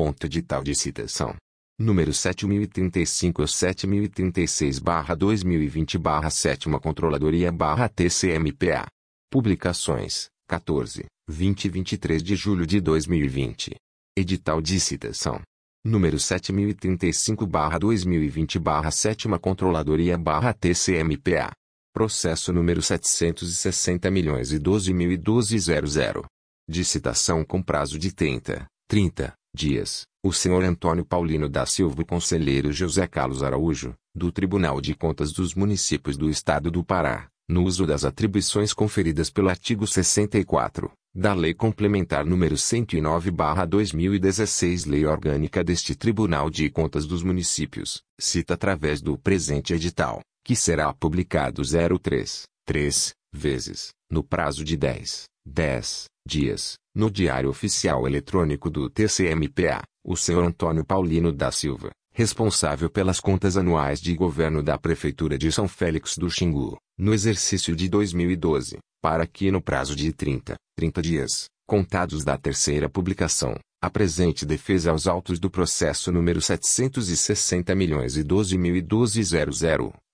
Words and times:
ponto 0.00 0.26
de 0.30 0.40
tal 0.40 0.62
de 0.64 0.74
citação. 0.74 1.36
Número 1.78 2.14
7035 2.14 3.42
ou 3.42 3.46
7036 3.46 4.80
2020 5.18 5.98
barra 5.98 6.30
7 6.30 6.70
Controladoria 6.80 7.52
barra 7.52 7.86
TCMPA. 7.86 8.86
Publicações, 9.30 10.28
14, 10.48 11.04
20 11.28 11.64
e 11.64 11.68
23 11.68 12.22
de 12.22 12.34
julho 12.34 12.66
de 12.66 12.80
2020. 12.80 13.72
Edital 14.16 14.62
de 14.62 14.80
citação. 14.80 15.38
Número 15.84 16.18
7035 16.18 17.46
barra 17.46 17.76
2020 17.78 18.58
barra 18.58 18.90
7 18.90 19.28
Controladoria 19.38 20.16
barra 20.16 20.54
TCMPA. 20.54 21.52
Processo 21.92 22.54
número 22.54 22.80
760 22.80 24.10
milhões 24.10 24.50
e 24.50 24.58
12.012.00. 24.58 26.24
De 26.66 26.82
citação 26.86 27.44
com 27.44 27.62
prazo 27.62 27.98
de 27.98 28.12
30, 28.14 28.64
30, 28.88 29.34
Dias, 29.54 30.04
o 30.22 30.32
senhor 30.32 30.62
Antônio 30.64 31.04
Paulino 31.04 31.46
da 31.48 31.66
Silva 31.66 32.02
e 32.02 32.04
conselheiro 32.04 32.72
José 32.72 33.06
Carlos 33.08 33.42
Araújo, 33.42 33.94
do 34.14 34.30
Tribunal 34.30 34.80
de 34.80 34.94
Contas 34.94 35.32
dos 35.32 35.54
Municípios 35.56 36.16
do 36.16 36.30
Estado 36.30 36.70
do 36.70 36.84
Pará, 36.84 37.26
no 37.48 37.64
uso 37.64 37.84
das 37.84 38.04
atribuições 38.04 38.72
conferidas 38.72 39.28
pelo 39.30 39.48
artigo 39.48 39.84
64 39.86 40.92
da 41.12 41.34
Lei 41.34 41.52
Complementar 41.52 42.24
nº 42.24 42.52
109/2016, 42.52 44.88
Lei 44.88 45.04
Orgânica 45.04 45.64
deste 45.64 45.96
Tribunal 45.96 46.48
de 46.48 46.70
Contas 46.70 47.04
dos 47.04 47.24
Municípios, 47.24 48.00
cita 48.20 48.54
através 48.54 49.02
do 49.02 49.18
presente 49.18 49.74
edital, 49.74 50.20
que 50.44 50.54
será 50.54 50.94
publicado 50.94 51.62
03 52.00 52.44
3 52.64 53.10
vezes, 53.32 53.88
no 54.08 54.22
prazo 54.22 54.62
de 54.62 54.76
10 54.76 55.24
10 55.44 56.04
dias, 56.30 56.74
no 56.94 57.10
Diário 57.10 57.50
Oficial 57.50 58.06
Eletrônico 58.06 58.70
do 58.70 58.88
TCMPA, 58.88 59.82
o 60.04 60.16
senhor 60.16 60.44
Antônio 60.44 60.84
Paulino 60.84 61.32
da 61.32 61.50
Silva, 61.50 61.90
responsável 62.14 62.88
pelas 62.88 63.18
contas 63.18 63.56
anuais 63.56 64.00
de 64.00 64.14
governo 64.14 64.62
da 64.62 64.78
Prefeitura 64.78 65.36
de 65.36 65.50
São 65.50 65.66
Félix 65.66 66.16
do 66.16 66.30
Xingu, 66.30 66.78
no 66.96 67.12
exercício 67.12 67.74
de 67.74 67.88
2012, 67.88 68.78
para 69.02 69.26
que 69.26 69.50
no 69.50 69.60
prazo 69.60 69.96
de 69.96 70.12
30, 70.12 70.54
30 70.76 71.02
dias, 71.02 71.44
contados 71.66 72.24
da 72.24 72.38
terceira 72.38 72.88
publicação, 72.88 73.56
apresente 73.82 74.46
defesa 74.46 74.90
aos 74.92 75.08
autos 75.08 75.40
do 75.40 75.50
processo 75.50 76.12
número 76.12 76.40
760 76.40 77.74
milhões 77.74 78.14
e 78.16 78.22